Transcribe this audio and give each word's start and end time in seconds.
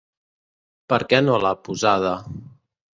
Per 0.95 0.99
què 1.13 1.21
no 1.27 1.37
l’ha 1.45 1.55
posada? 1.69 2.19